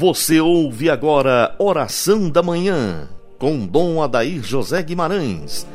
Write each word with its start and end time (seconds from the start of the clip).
Você 0.00 0.40
ouve 0.40 0.88
agora 0.88 1.54
Oração 1.58 2.30
da 2.30 2.42
Manhã, 2.42 3.06
com 3.38 3.66
Dom 3.66 4.02
Adair 4.02 4.42
José 4.42 4.82
Guimarães. 4.82 5.66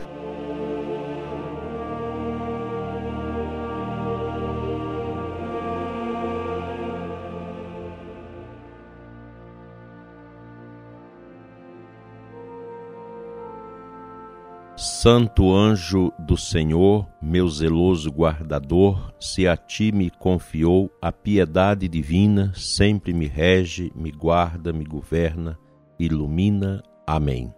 Santo 15.06 15.54
anjo 15.54 16.12
do 16.18 16.36
Senhor, 16.36 17.08
meu 17.22 17.48
zeloso 17.48 18.10
guardador, 18.10 19.14
se 19.20 19.48
a 19.48 19.56
ti 19.56 19.92
me 19.92 20.10
confiou 20.10 20.90
a 21.00 21.12
piedade 21.12 21.88
divina, 21.88 22.52
sempre 22.56 23.14
me 23.14 23.28
rege, 23.28 23.94
me 23.96 24.10
guarda, 24.10 24.74
me 24.74 24.84
governa, 24.84 25.60
ilumina. 26.00 26.82
Amém. 27.06 27.54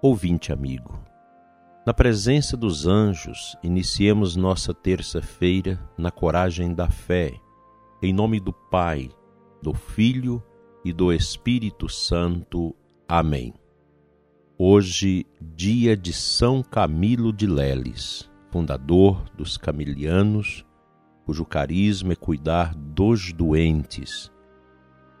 Ouvinte 0.00 0.52
amigo, 0.52 0.96
na 1.84 1.92
presença 1.92 2.56
dos 2.56 2.86
anjos, 2.86 3.56
iniciemos 3.60 4.36
nossa 4.36 4.72
terça-feira 4.72 5.76
na 5.98 6.12
coragem 6.12 6.72
da 6.72 6.88
fé, 6.88 7.32
em 8.00 8.12
nome 8.12 8.38
do 8.38 8.52
Pai, 8.52 9.10
do 9.60 9.74
Filho 9.74 10.40
e 10.84 10.92
do 10.92 11.12
Espírito 11.12 11.88
Santo. 11.88 12.72
Amém. 13.08 13.52
Hoje, 14.56 15.26
dia 15.40 15.96
de 15.96 16.12
São 16.12 16.62
Camilo 16.62 17.32
de 17.32 17.44
Leles, 17.44 18.30
fundador 18.52 19.28
dos 19.30 19.56
camilianos, 19.56 20.64
cujo 21.26 21.44
carisma 21.44 22.12
é 22.12 22.16
cuidar 22.16 22.72
dos 22.72 23.32
doentes, 23.32 24.30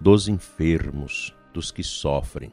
dos 0.00 0.28
enfermos, 0.28 1.34
dos 1.52 1.72
que 1.72 1.82
sofrem. 1.82 2.52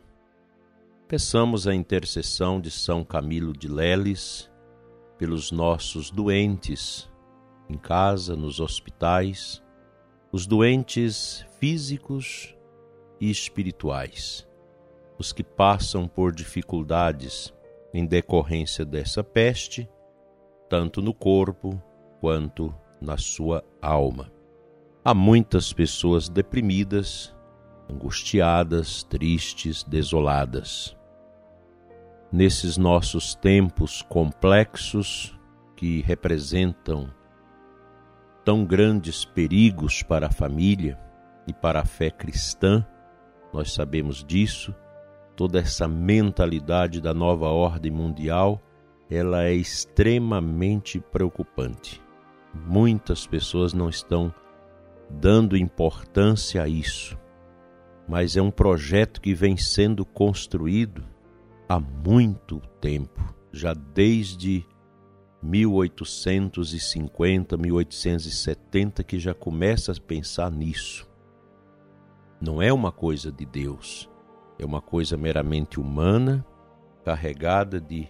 Peçamos 1.08 1.68
a 1.68 1.76
intercessão 1.76 2.60
de 2.60 2.72
São 2.72 3.04
Camilo 3.04 3.54
de 3.54 3.68
Leles 3.68 4.50
pelos 5.20 5.52
nossos 5.52 6.10
doentes, 6.10 7.08
em 7.70 7.78
casa, 7.78 8.36
nos 8.36 8.60
hospitais, 8.60 9.62
os 10.32 10.48
doentes 10.48 11.45
físicos 11.60 12.56
e 13.20 13.30
espirituais 13.30 14.50
os 15.22 15.31
que 15.31 15.44
passam 15.44 16.08
por 16.08 16.33
dificuldades 16.33 17.53
em 17.94 18.08
decorrência 18.08 18.83
dessa 18.83 19.23
peste, 19.23 19.88
tanto 20.67 21.00
no 21.00 21.14
corpo 21.14 21.80
quanto 22.19 22.73
na 23.00 23.17
sua 23.17 23.64
alma. 23.80 24.31
Há 25.05 25.14
muitas 25.14 25.72
pessoas 25.72 26.27
deprimidas, 26.27 27.36
angustiadas, 27.88 29.03
tristes, 29.03 29.83
desoladas. 29.83 30.97
Nesses 32.31 32.75
nossos 32.75 33.36
tempos 33.36 34.02
complexos 34.02 35.38
que 35.75 36.02
representam 36.02 37.14
tão 38.44 38.66
grandes 38.66 39.23
perigos 39.23 40.02
para 40.02 40.27
a 40.27 40.31
família 40.31 40.99
e 41.45 41.53
para 41.53 41.81
a 41.81 41.86
fé 41.86 42.09
cristã, 42.09 42.83
nós 43.53 43.73
sabemos 43.73 44.23
disso, 44.23 44.73
toda 45.42 45.58
essa 45.58 45.88
mentalidade 45.88 47.02
da 47.02 47.16
nova 47.16 47.47
ordem 47.47 47.92
mundial, 47.92 48.61
ela 49.09 49.44
é 49.44 49.56
extremamente 49.56 51.00
preocupante. 51.00 52.00
Muitas 52.53 53.25
pessoas 53.25 53.73
não 53.73 53.89
estão 53.89 54.32
dando 55.10 55.58
importância 55.58 56.61
a 56.61 56.67
isso, 56.67 57.17
mas 58.08 58.38
é 58.38 58.42
um 58.42 58.52
projeto 58.52 59.20
que 59.20 59.33
vem 59.33 59.58
sendo 59.58 60.05
construído 60.05 61.04
há 61.67 61.80
muito 61.80 62.61
tempo, 62.80 63.33
já 63.52 63.73
desde 63.73 64.64
1850, 65.42 67.58
1870 67.58 69.04
que 69.04 69.17
já 69.17 69.33
começa 69.33 69.92
a 69.92 69.95
pensar 69.99 70.52
nisso. 70.52 71.10
Não 72.39 72.61
é 72.61 72.71
uma 72.71 72.92
coisa 72.92 73.32
de 73.32 73.43
Deus 73.43 74.11
é 74.61 74.66
uma 74.66 74.80
coisa 74.80 75.17
meramente 75.17 75.80
humana, 75.80 76.45
carregada 77.04 77.82
de 77.82 78.08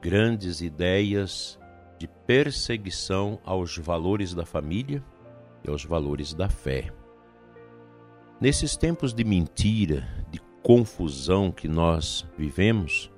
grandes 0.00 0.60
ideias 0.60 1.58
de 1.98 2.06
perseguição 2.06 3.40
aos 3.44 3.76
valores 3.78 4.32
da 4.32 4.46
família 4.46 5.04
e 5.64 5.68
aos 5.68 5.84
valores 5.84 6.32
da 6.32 6.48
fé. 6.48 6.92
Nesses 8.40 8.76
tempos 8.76 9.12
de 9.12 9.24
mentira, 9.24 10.08
de 10.30 10.40
confusão 10.62 11.50
que 11.50 11.66
nós 11.66 12.28
vivemos, 12.38 13.10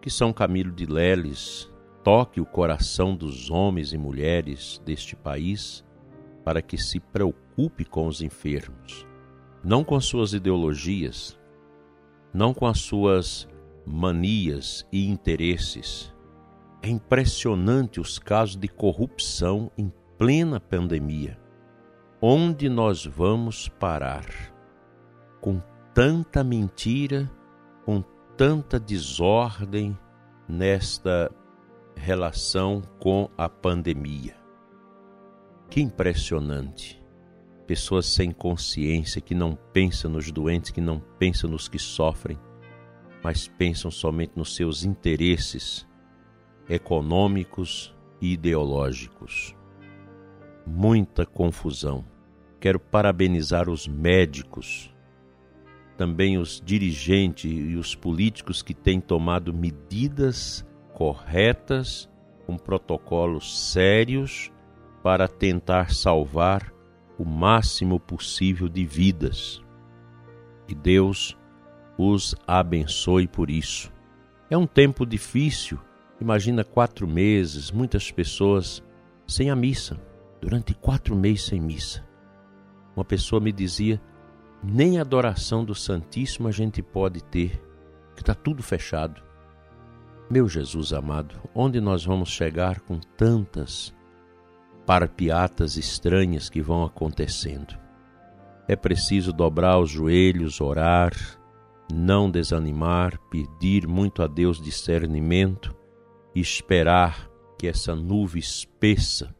que 0.00 0.08
São 0.08 0.32
Camilo 0.32 0.72
de 0.72 0.86
Leles 0.86 1.70
toque 2.02 2.40
o 2.40 2.46
coração 2.46 3.14
dos 3.14 3.50
homens 3.50 3.92
e 3.92 3.98
mulheres 3.98 4.80
deste 4.84 5.14
país 5.14 5.84
para 6.42 6.62
que 6.62 6.78
se 6.78 6.98
preocupe 6.98 7.84
com 7.84 8.06
os 8.06 8.22
enfermos, 8.22 9.06
não 9.62 9.84
com 9.84 10.00
suas 10.00 10.32
ideologias, 10.32 11.38
não 12.32 12.54
com 12.54 12.66
as 12.66 12.80
suas 12.80 13.48
manias 13.84 14.86
e 14.92 15.08
interesses. 15.08 16.14
É 16.82 16.88
impressionante 16.88 18.00
os 18.00 18.18
casos 18.18 18.56
de 18.56 18.68
corrupção 18.68 19.70
em 19.76 19.92
plena 20.18 20.60
pandemia. 20.60 21.38
Onde 22.20 22.68
nós 22.68 23.04
vamos 23.04 23.68
parar? 23.68 24.24
Com 25.40 25.60
tanta 25.92 26.42
mentira, 26.42 27.30
com 27.84 28.02
tanta 28.36 28.78
desordem 28.78 29.98
nesta 30.48 31.30
relação 31.96 32.82
com 32.98 33.28
a 33.36 33.48
pandemia. 33.48 34.36
Que 35.68 35.80
impressionante! 35.80 37.01
Pessoas 37.72 38.04
sem 38.04 38.30
consciência, 38.30 39.18
que 39.18 39.34
não 39.34 39.56
pensam 39.72 40.10
nos 40.10 40.30
doentes, 40.30 40.70
que 40.70 40.80
não 40.82 41.00
pensam 41.18 41.48
nos 41.48 41.68
que 41.68 41.78
sofrem, 41.78 42.38
mas 43.24 43.48
pensam 43.48 43.90
somente 43.90 44.32
nos 44.36 44.54
seus 44.54 44.84
interesses 44.84 45.88
econômicos 46.68 47.94
e 48.20 48.34
ideológicos. 48.34 49.56
Muita 50.66 51.24
confusão. 51.24 52.04
Quero 52.60 52.78
parabenizar 52.78 53.70
os 53.70 53.88
médicos, 53.88 54.94
também 55.96 56.36
os 56.36 56.60
dirigentes 56.62 57.50
e 57.50 57.74
os 57.76 57.94
políticos 57.94 58.60
que 58.60 58.74
têm 58.74 59.00
tomado 59.00 59.50
medidas 59.54 60.62
corretas, 60.92 62.06
com 62.44 62.58
protocolos 62.58 63.72
sérios 63.72 64.52
para 65.02 65.26
tentar 65.26 65.94
salvar 65.94 66.71
o 67.22 67.24
máximo 67.24 68.00
possível 68.00 68.68
de 68.68 68.84
vidas. 68.84 69.62
E 70.66 70.74
Deus 70.74 71.38
os 71.96 72.34
abençoe 72.44 73.28
por 73.28 73.48
isso. 73.48 73.92
É 74.50 74.58
um 74.58 74.66
tempo 74.66 75.06
difícil, 75.06 75.78
imagina 76.20 76.64
quatro 76.64 77.06
meses, 77.06 77.70
muitas 77.70 78.10
pessoas 78.10 78.82
sem 79.24 79.50
a 79.50 79.56
missa, 79.56 80.00
durante 80.40 80.74
quatro 80.74 81.14
meses 81.14 81.44
sem 81.44 81.60
missa. 81.60 82.04
Uma 82.96 83.04
pessoa 83.04 83.40
me 83.40 83.52
dizia: 83.52 84.02
nem 84.60 84.98
a 84.98 85.02
adoração 85.02 85.64
do 85.64 85.76
Santíssimo 85.76 86.48
a 86.48 86.50
gente 86.50 86.82
pode 86.82 87.22
ter, 87.22 87.62
que 88.16 88.22
está 88.22 88.34
tudo 88.34 88.64
fechado. 88.64 89.22
Meu 90.28 90.48
Jesus 90.48 90.92
amado, 90.92 91.36
onde 91.54 91.80
nós 91.80 92.04
vamos 92.04 92.30
chegar 92.30 92.80
com 92.80 92.98
tantas 92.98 93.94
parpiatas 94.86 95.76
estranhas 95.76 96.48
que 96.48 96.60
vão 96.60 96.84
acontecendo. 96.84 97.78
É 98.68 98.76
preciso 98.76 99.32
dobrar 99.32 99.78
os 99.78 99.90
joelhos, 99.90 100.60
orar, 100.60 101.12
não 101.92 102.30
desanimar, 102.30 103.18
pedir 103.30 103.86
muito 103.86 104.22
a 104.22 104.26
Deus 104.26 104.60
discernimento 104.60 105.74
e 106.34 106.40
esperar 106.40 107.28
que 107.58 107.66
essa 107.66 107.94
nuvem 107.94 108.40
espessa 108.40 109.34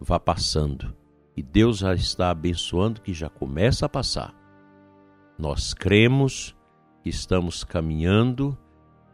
vá 0.00 0.18
passando. 0.18 0.94
E 1.36 1.42
Deus 1.42 1.78
já 1.78 1.94
está 1.94 2.30
abençoando 2.30 3.00
que 3.00 3.12
já 3.12 3.28
começa 3.28 3.86
a 3.86 3.88
passar. 3.88 4.34
Nós 5.38 5.72
cremos 5.72 6.56
que 7.02 7.08
estamos 7.08 7.62
caminhando 7.62 8.56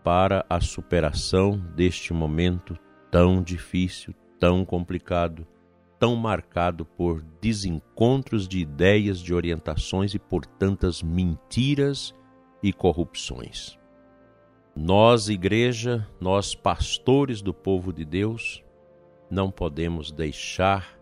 para 0.02 0.44
a 0.48 0.60
superação 0.60 1.58
deste 1.74 2.12
momento 2.12 2.78
tão 3.10 3.42
difícil, 3.42 4.14
tão 4.38 4.64
complicado 4.64 5.46
tão 5.98 6.16
marcado 6.16 6.84
por 6.84 7.22
desencontros 7.40 8.46
de 8.48 8.58
ideias, 8.58 9.20
de 9.20 9.32
orientações 9.32 10.14
e 10.14 10.18
por 10.18 10.44
tantas 10.44 11.02
mentiras 11.02 12.14
e 12.62 12.72
corrupções. 12.72 13.78
Nós, 14.76 15.28
igreja, 15.28 16.08
nós, 16.20 16.54
pastores 16.54 17.40
do 17.40 17.54
povo 17.54 17.92
de 17.92 18.04
Deus, 18.04 18.64
não 19.30 19.50
podemos 19.50 20.10
deixar 20.10 20.98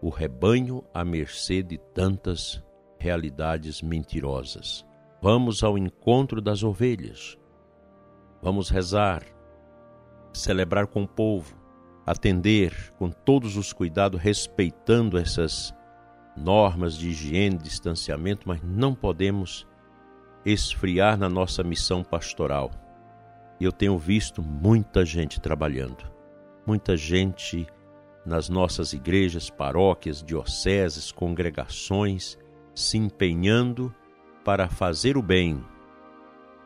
o 0.00 0.10
rebanho 0.10 0.84
à 0.94 1.04
mercê 1.04 1.62
de 1.62 1.76
tantas 1.76 2.62
realidades 2.98 3.82
mentirosas. 3.82 4.86
Vamos 5.20 5.64
ao 5.64 5.76
encontro 5.76 6.40
das 6.40 6.62
ovelhas. 6.62 7.36
Vamos 8.40 8.70
rezar, 8.70 9.24
celebrar 10.32 10.86
com 10.86 11.02
o 11.02 11.08
povo, 11.08 11.57
atender 12.10 12.92
com 12.98 13.10
todos 13.10 13.56
os 13.56 13.72
cuidados, 13.72 14.20
respeitando 14.20 15.18
essas 15.18 15.74
normas 16.36 16.96
de 16.96 17.10
higiene, 17.10 17.58
distanciamento, 17.58 18.48
mas 18.48 18.60
não 18.62 18.94
podemos 18.94 19.66
esfriar 20.44 21.18
na 21.18 21.28
nossa 21.28 21.62
missão 21.62 22.02
pastoral. 22.02 22.70
Eu 23.60 23.72
tenho 23.72 23.98
visto 23.98 24.40
muita 24.40 25.04
gente 25.04 25.40
trabalhando, 25.40 26.10
muita 26.66 26.96
gente 26.96 27.66
nas 28.24 28.48
nossas 28.48 28.92
igrejas, 28.92 29.50
paróquias, 29.50 30.22
dioceses, 30.22 31.12
congregações, 31.12 32.38
se 32.74 32.96
empenhando 32.96 33.94
para 34.44 34.68
fazer 34.68 35.16
o 35.16 35.22
bem, 35.22 35.62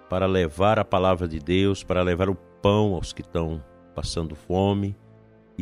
para 0.08 0.26
levar 0.26 0.78
a 0.78 0.84
palavra 0.84 1.26
de 1.26 1.38
Deus, 1.38 1.82
para 1.82 2.02
levar 2.02 2.28
o 2.28 2.34
pão 2.34 2.94
aos 2.94 3.12
que 3.12 3.22
estão 3.22 3.64
passando 3.94 4.36
fome. 4.36 4.96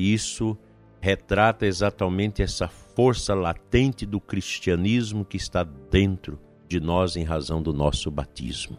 Isso 0.00 0.56
retrata 0.98 1.66
exatamente 1.66 2.42
essa 2.42 2.68
força 2.68 3.34
latente 3.34 4.06
do 4.06 4.18
cristianismo 4.18 5.26
que 5.26 5.36
está 5.36 5.62
dentro 5.62 6.40
de 6.66 6.80
nós 6.80 7.16
em 7.16 7.22
razão 7.22 7.62
do 7.62 7.72
nosso 7.72 8.10
batismo. 8.10 8.78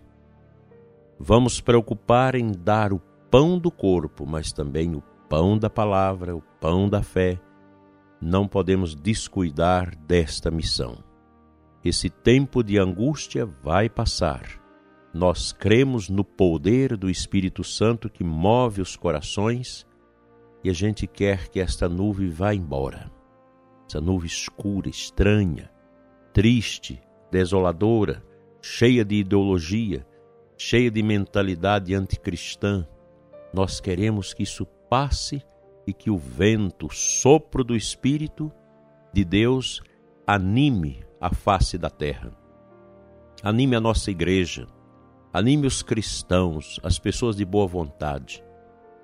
Vamos 1.19 1.61
preocupar 1.61 2.33
em 2.33 2.51
dar 2.51 2.91
o 2.91 2.99
pão 3.29 3.59
do 3.59 3.69
corpo, 3.69 4.25
mas 4.25 4.51
também 4.51 4.95
o 4.95 5.03
pão 5.29 5.57
da 5.57 5.69
palavra, 5.69 6.35
o 6.35 6.41
pão 6.59 6.89
da 6.89 7.03
fé. 7.03 7.39
Não 8.19 8.47
podemos 8.47 8.95
descuidar 8.95 9.95
desta 9.95 10.49
missão. 10.49 11.03
Esse 11.85 12.09
tempo 12.09 12.63
de 12.63 12.79
angústia 12.79 13.45
vai 13.45 13.87
passar. 13.89 14.59
Nós 15.13 15.51
cremos 15.51 16.09
no 16.09 16.23
poder 16.23 16.97
do 16.97 17.09
Espírito 17.09 17.63
Santo 17.63 18.09
que 18.09 18.23
move 18.23 18.81
os 18.81 18.95
corações 18.95 19.85
e 20.63 20.69
a 20.69 20.73
gente 20.73 21.07
quer 21.07 21.47
que 21.49 21.59
esta 21.59 21.89
nuvem 21.89 22.29
vá 22.29 22.53
embora. 22.53 23.11
Essa 23.87 23.99
nuvem 23.99 24.27
escura, 24.27 24.89
estranha, 24.89 25.69
triste, 26.33 27.01
desoladora, 27.31 28.23
cheia 28.61 29.03
de 29.03 29.15
ideologia, 29.15 30.05
cheia 30.57 30.91
de 30.91 31.01
mentalidade 31.01 31.93
anticristã. 31.95 32.87
Nós 33.53 33.79
queremos 33.79 34.33
que 34.33 34.43
isso 34.43 34.65
passe 34.89 35.43
e 35.85 35.93
que 35.93 36.11
o 36.11 36.17
vento, 36.17 36.85
o 36.85 36.93
sopro 36.93 37.63
do 37.63 37.75
Espírito 37.75 38.51
de 39.11 39.25
Deus 39.25 39.81
anime 40.25 41.03
a 41.19 41.33
face 41.33 41.77
da 41.77 41.89
terra. 41.89 42.31
Anime 43.43 43.75
a 43.75 43.81
nossa 43.81 44.11
igreja, 44.11 44.67
anime 45.33 45.65
os 45.65 45.81
cristãos, 45.81 46.79
as 46.83 46.99
pessoas 46.99 47.35
de 47.35 47.43
boa 47.43 47.67
vontade, 47.67 48.43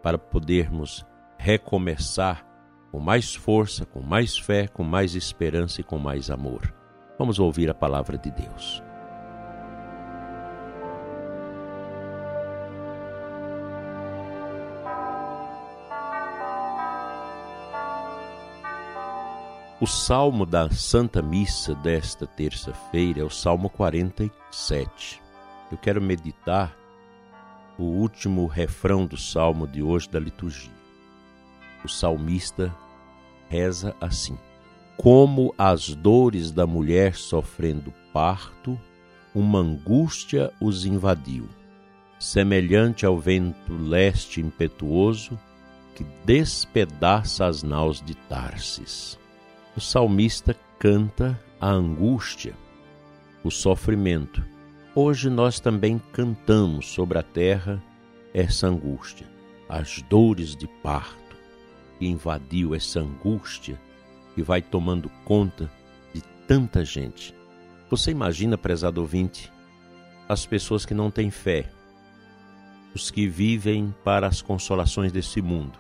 para 0.04 0.18
podermos 0.18 1.06
recomeçar 1.48 2.46
com 2.92 3.00
mais 3.00 3.34
força, 3.34 3.86
com 3.86 4.02
mais 4.02 4.38
fé, 4.38 4.68
com 4.68 4.84
mais 4.84 5.16
esperança 5.16 5.80
e 5.80 5.84
com 5.84 5.98
mais 5.98 6.30
amor. 6.30 6.74
Vamos 7.18 7.40
ouvir 7.40 7.70
a 7.70 7.74
palavra 7.74 8.18
de 8.18 8.30
Deus. 8.30 8.84
O 19.80 19.88
salmo 19.88 20.46
da 20.46 20.70
Santa 20.70 21.22
Missa 21.22 21.74
desta 21.76 22.28
terça-feira 22.28 23.22
é 23.22 23.24
o 23.24 23.30
Salmo 23.30 23.70
47. 23.70 25.22
Eu 25.72 25.78
quero 25.78 26.02
meditar 26.02 26.76
o 27.80 27.84
último 27.84 28.48
refrão 28.48 29.06
do 29.06 29.16
salmo 29.16 29.66
de 29.66 29.82
hoje 29.82 30.10
da 30.10 30.20
liturgia 30.20 30.77
o 31.88 31.90
salmista 31.90 32.76
reza 33.50 33.96
assim: 34.00 34.38
Como 34.98 35.56
as 35.58 35.96
dores 35.96 36.52
da 36.52 36.68
mulher 36.68 37.16
sofrendo 37.16 37.94
parto, 38.14 38.80
uma 39.34 39.60
angústia 39.60 40.52
os 40.60 40.86
invadiu, 40.86 41.48
semelhante 42.20 43.06
ao 43.06 43.18
vento 43.18 43.74
leste 43.74 44.42
impetuoso 44.42 45.40
que 45.96 46.04
despedaça 46.26 47.46
as 47.46 47.64
naus 47.64 48.02
de 48.02 48.16
Tarsis. 48.16 49.18
O 49.76 49.80
salmista 49.80 50.56
canta 50.78 51.40
a 51.60 51.70
angústia, 51.70 52.54
o 53.44 53.50
sofrimento. 53.50 54.44
Hoje 54.94 55.30
nós 55.30 55.60
também 55.60 56.02
cantamos 56.12 56.88
sobre 56.88 57.18
a 57.18 57.24
terra 57.24 57.82
essa 58.34 58.68
angústia, 58.68 59.28
as 59.70 60.02
dores 60.04 60.56
de 60.56 60.68
parto 60.84 61.27
que 61.98 62.08
invadiu 62.08 62.76
essa 62.76 63.00
angústia 63.00 63.80
e 64.36 64.42
vai 64.42 64.62
tomando 64.62 65.10
conta 65.26 65.70
de 66.14 66.22
tanta 66.48 66.86
gente. 66.86 67.36
Você 67.90 68.12
imagina, 68.12 68.58
prezado 68.58 69.02
ouvinte, 69.02 69.52
as 70.28 70.46
pessoas 70.46 70.86
que 70.86 70.94
não 70.94 71.10
têm 71.10 71.32
fé, 71.32 71.72
os 72.94 73.10
que 73.10 73.28
vivem 73.28 73.94
para 74.04 74.28
as 74.28 74.42
consolações 74.42 75.12
desse 75.12 75.42
mundo, 75.42 75.80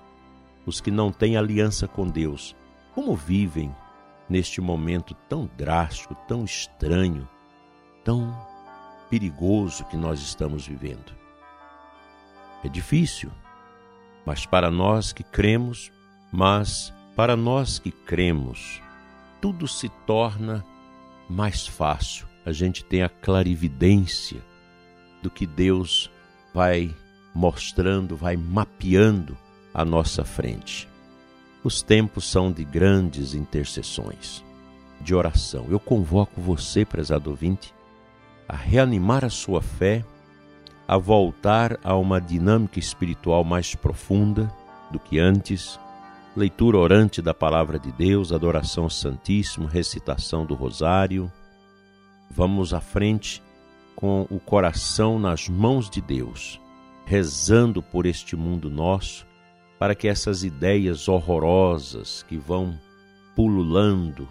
os 0.65 0.79
que 0.81 0.91
não 0.91 1.11
têm 1.11 1.37
aliança 1.37 1.87
com 1.87 2.07
Deus, 2.07 2.55
como 2.93 3.15
vivem 3.15 3.75
neste 4.29 4.59
momento 4.59 5.13
tão 5.29 5.49
drástico, 5.57 6.15
tão 6.27 6.43
estranho, 6.43 7.27
tão 8.03 8.35
perigoso 9.09 9.85
que 9.85 9.97
nós 9.97 10.19
estamos 10.19 10.67
vivendo. 10.67 11.15
É 12.63 12.69
difícil, 12.69 13.31
mas 14.25 14.45
para 14.45 14.69
nós 14.69 15.13
que 15.13 15.23
cremos, 15.23 15.91
mas 16.31 16.93
para 17.15 17.35
nós 17.35 17.79
que 17.79 17.91
cremos, 17.91 18.81
tudo 19.41 19.67
se 19.67 19.89
torna 20.05 20.63
mais 21.29 21.65
fácil. 21.65 22.27
A 22.45 22.51
gente 22.51 22.83
tem 22.83 23.03
a 23.03 23.09
clarividência 23.09 24.41
do 25.21 25.29
que 25.29 25.45
Deus 25.45 26.11
vai 26.53 26.95
mostrando, 27.33 28.15
vai 28.15 28.37
mapeando 28.37 29.37
à 29.73 29.83
nossa 29.83 30.23
frente. 30.23 30.87
Os 31.63 31.81
tempos 31.81 32.29
são 32.29 32.51
de 32.51 32.63
grandes 32.63 33.33
intercessões, 33.33 34.43
de 35.01 35.13
oração. 35.13 35.65
Eu 35.69 35.79
convoco 35.79 36.39
você, 36.39 36.85
prezado 36.85 37.29
ouvinte, 37.29 37.73
a 38.47 38.55
reanimar 38.55 39.25
a 39.25 39.29
sua 39.29 39.61
fé, 39.61 40.05
a 40.87 40.97
voltar 40.97 41.77
a 41.83 41.95
uma 41.95 42.21
dinâmica 42.21 42.79
espiritual 42.79 43.43
mais 43.43 43.75
profunda 43.75 44.51
do 44.89 44.99
que 44.99 45.19
antes 45.19 45.77
leitura 46.37 46.77
orante 46.77 47.19
da 47.19 47.33
palavra 47.33 47.79
de 47.79 47.91
Deus, 47.91 48.31
adoração 48.31 48.83
ao 48.83 48.89
Santíssimo, 48.91 49.65
recitação 49.65 50.45
do 50.45 50.53
Rosário. 50.53 51.31
Vamos 52.29 52.75
à 52.75 52.79
frente 52.79 53.41
com 53.95 54.27
o 54.29 54.39
coração 54.39 55.17
nas 55.17 55.49
mãos 55.49 55.89
de 55.89 55.99
Deus, 55.99 56.61
rezando 57.05 57.81
por 57.81 58.05
este 58.05 58.35
mundo 58.35 58.69
nosso, 58.69 59.25
para 59.79 59.95
que 59.95 60.07
essas 60.07 60.43
ideias 60.43 61.07
horrorosas 61.07 62.21
que 62.21 62.37
vão 62.37 62.79
pululando 63.35 64.27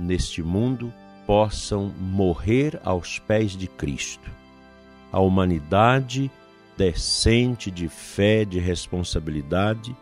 neste 0.00 0.42
mundo 0.42 0.90
possam 1.26 1.92
morrer 2.00 2.80
aos 2.82 3.18
pés 3.18 3.52
de 3.52 3.66
Cristo. 3.66 4.30
A 5.12 5.20
humanidade 5.20 6.30
decente 6.78 7.70
de 7.70 7.88
fé, 7.90 8.42
de 8.46 8.58
responsabilidade, 8.58 9.94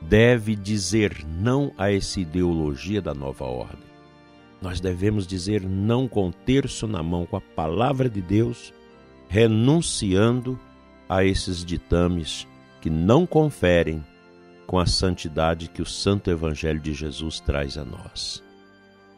deve 0.00 0.54
dizer 0.54 1.24
não 1.26 1.72
a 1.76 1.92
essa 1.92 2.20
ideologia 2.20 3.00
da 3.00 3.14
nova 3.14 3.44
ordem. 3.44 3.86
Nós 4.60 4.80
devemos 4.80 5.26
dizer 5.26 5.62
não 5.62 6.08
com 6.08 6.28
o 6.28 6.32
terço 6.32 6.86
na 6.86 7.02
mão, 7.02 7.26
com 7.26 7.36
a 7.36 7.40
palavra 7.40 8.08
de 8.08 8.22
Deus, 8.22 8.72
renunciando 9.28 10.58
a 11.08 11.24
esses 11.24 11.64
ditames 11.64 12.46
que 12.80 12.90
não 12.90 13.26
conferem 13.26 14.04
com 14.66 14.78
a 14.78 14.86
santidade 14.86 15.68
que 15.68 15.82
o 15.82 15.86
Santo 15.86 16.30
Evangelho 16.30 16.80
de 16.80 16.92
Jesus 16.92 17.38
traz 17.38 17.78
a 17.78 17.84
nós. 17.84 18.42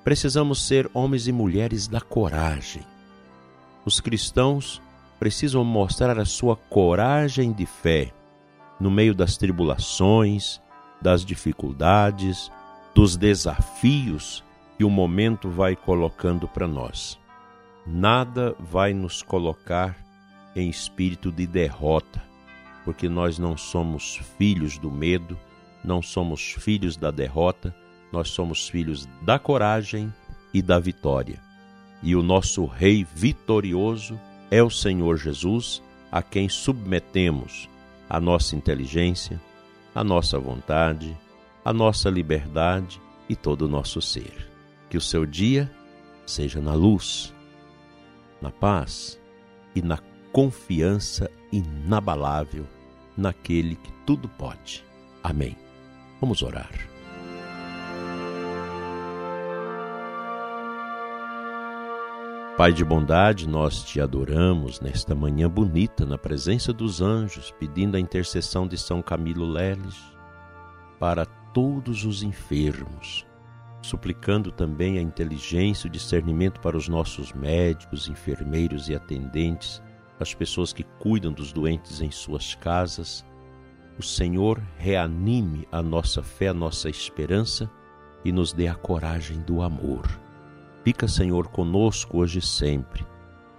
Precisamos 0.05 0.67
ser 0.67 0.91
homens 0.93 1.27
e 1.27 1.33
mulheres 1.33 1.87
da 1.89 2.01
coragem. 2.01 2.83
Os 3.85 4.01
cristãos 4.01 4.83
precisam 5.19 5.65
mostrar 5.65 6.19
a 6.19 6.25
sua 6.25 6.57
coragem 6.57 7.53
de 7.53 7.67
fé 7.67 8.13
no 8.79 8.91
meio 8.91 9.15
das 9.15 9.37
tribulações, 9.37 10.61
das 11.01 11.25
dificuldades, 11.25 12.51
dos 12.95 13.17
desafios 13.17 14.45
que 14.77 14.85
o 14.85 14.91
momento 14.91 15.49
vai 15.49 15.75
colocando 15.77 16.47
para 16.49 16.67
nós. 16.67 17.19
Nada 17.87 18.55
vai 18.59 18.93
nos 18.93 19.23
colocar 19.23 19.97
em 20.55 20.69
espírito 20.69 21.31
de 21.33 21.47
derrota, 21.47 22.23
porque 22.85 23.09
nós 23.09 23.39
não 23.39 23.57
somos 23.57 24.21
filhos 24.39 24.79
do 24.79 24.91
medo, 24.91 25.39
não 25.85 26.03
somos 26.03 26.53
filhos 26.59 26.97
da 26.97 27.11
derrota, 27.11 27.75
nós 28.13 28.31
somos 28.31 28.69
filhos 28.69 29.09
da 29.23 29.39
coragem 29.39 30.13
e 30.53 30.63
da 30.63 30.79
vitória. 30.79 31.41
e 32.03 32.15
o 32.15 32.23
nosso 32.23 32.65
Rei 32.65 33.05
vitorioso 33.13 34.19
é 34.51 34.63
o 34.63 34.71
Senhor 34.71 35.17
Jesus, 35.17 35.83
a 36.11 36.23
quem 36.23 36.49
submetemos 36.49 37.69
a 38.09 38.21
nossa 38.21 38.57
inteligência, 38.57 39.41
a 39.99 40.05
nossa 40.05 40.39
vontade, 40.39 41.19
a 41.65 41.73
nossa 41.73 42.09
liberdade 42.09 43.03
e 43.29 43.35
todo 43.35 43.63
o 43.63 43.69
nosso 43.69 44.01
ser. 44.01 44.49
Que 44.89 44.97
o 44.97 45.01
seu 45.01 45.27
dia 45.27 45.69
seja 46.25 46.61
na 46.61 46.73
luz, 46.73 47.35
na 48.41 48.53
paz 48.53 49.21
e 49.75 49.83
na 49.83 49.99
confiança 50.33 51.29
inabalável 51.51 52.65
naquele 53.17 53.75
que 53.75 53.91
tudo 54.07 54.29
pode. 54.29 54.85
Amém. 55.21 55.57
Vamos 56.21 56.45
orar. 56.45 56.71
Pai 62.59 62.73
de 62.73 62.85
bondade, 62.85 63.49
nós 63.49 63.85
te 63.85 64.01
adoramos 64.01 64.81
nesta 64.81 65.15
manhã 65.15 65.49
bonita 65.49 66.05
na 66.05 66.19
presença 66.19 66.73
dos 66.73 67.01
anjos, 67.01 67.53
pedindo 67.53 67.97
a 67.97 68.01
intercessão 68.01 68.67
de 68.67 68.77
São 68.77 69.01
Camilo 69.01 69.47
Leles 69.47 69.95
para 70.99 71.25
todos 71.25 72.05
os 72.05 72.25
enfermos, 72.25 73.25
suplicando 73.81 74.51
também 74.51 74.99
a 74.99 75.01
inteligência 75.01 75.87
e 75.87 75.89
o 75.89 75.93
discernimento 75.93 76.59
para 76.59 76.77
os 76.77 76.89
nossos 76.89 77.33
médicos, 77.33 78.09
enfermeiros 78.09 78.89
e 78.89 78.95
atendentes, 78.97 79.81
as 80.19 80.35
pessoas 80.35 80.73
que 80.73 80.83
cuidam 80.83 81.33
dos 81.33 81.53
doentes 81.53 82.01
em 82.01 82.11
suas 82.11 82.57
casas. 82.57 83.25
O 83.97 84.03
Senhor 84.03 84.61
reanime 84.77 85.65
a 85.71 85.81
nossa 85.81 86.25
fé, 86.25 86.49
a 86.49 86.55
nossa 86.55 86.91
esperança 86.91 87.71
e 88.25 88.33
nos 88.33 88.53
dê 88.53 88.67
a 88.67 88.75
coragem 88.75 89.39
do 89.43 89.63
amor. 89.63 90.27
Fica, 90.85 91.07
Senhor, 91.07 91.49
conosco 91.49 92.19
hoje 92.19 92.39
e 92.39 92.43
sempre. 92.43 93.07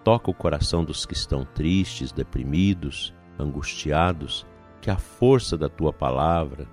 Toca 0.04 0.32
o 0.32 0.34
coração 0.34 0.84
dos 0.84 1.06
que 1.06 1.14
estão 1.14 1.46
tristes, 1.46 2.12
deprimidos, 2.12 3.14
angustiados, 3.38 4.46
que 4.82 4.90
a 4.90 4.98
força 4.98 5.58
da 5.58 5.70
tua 5.70 5.92
palavra, 5.92 6.68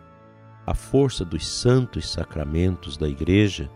a 0.66 0.74
força 0.74 1.24
dos 1.24 1.46
santos 1.46 2.10
sacramentos 2.10 2.96
da 2.96 3.08
Igreja 3.08 3.70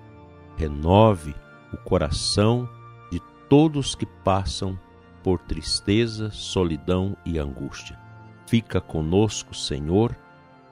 renove 0.56 1.34
o 1.72 1.76
coração 1.76 2.68
de 3.10 3.20
todos 3.48 3.94
que 3.94 4.06
passam 4.06 4.78
por 5.22 5.40
tristeza, 5.40 6.30
solidão 6.30 7.16
e 7.24 7.38
angústia. 7.38 7.98
Fica 8.46 8.80
conosco, 8.80 9.54
Senhor, 9.54 10.16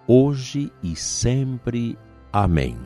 hoje 0.06 0.72
e 0.82 0.96
sempre. 0.96 1.96
Amém. 2.32 2.78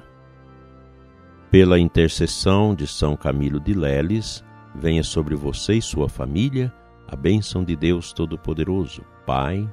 Pela 1.53 1.79
intercessão 1.79 2.75
de 2.75 2.87
São 2.87 3.15
Camilo 3.15 3.61
de 3.61 3.75
Leles, 3.75 4.43
venha 4.75 5.03
sobre 5.03 5.35
você 5.35 5.75
e 5.75 5.83
sua 5.83 6.09
família 6.09 6.73
a 7.07 7.15
bênção 7.15 7.63
de 7.63 7.77
Deus 7.77 8.11
Todo-Poderoso, 8.11 9.05
Pai, 9.27 9.69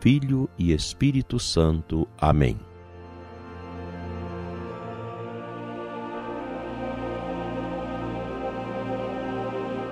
Filho 0.00 0.48
e 0.56 0.72
Espírito 0.72 1.40
Santo. 1.40 2.06
Amém. 2.16 2.56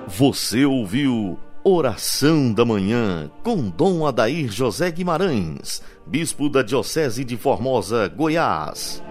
Você 0.06 0.64
ouviu 0.64 1.36
Oração 1.64 2.52
da 2.52 2.64
Manhã 2.64 3.28
com 3.42 3.70
Dom 3.70 4.06
Adair 4.06 4.52
José 4.52 4.88
Guimarães, 4.92 5.82
Bispo 6.06 6.48
da 6.48 6.62
Diocese 6.62 7.24
de 7.24 7.36
Formosa, 7.36 8.06
Goiás. 8.06 9.02